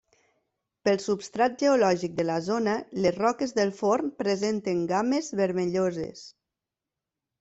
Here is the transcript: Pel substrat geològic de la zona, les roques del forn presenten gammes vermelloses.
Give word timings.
Pel 0.87 0.95
substrat 1.03 1.59
geològic 1.63 2.15
de 2.21 2.25
la 2.29 2.37
zona, 2.47 2.75
les 3.05 3.15
roques 3.19 3.53
del 3.59 3.75
forn 3.83 4.11
presenten 4.23 4.83
gammes 4.93 5.31
vermelloses. 5.43 6.25